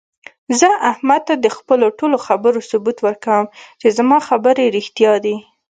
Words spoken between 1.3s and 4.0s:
د خپلو ټولو خبرو ثبوت ورکوم، چې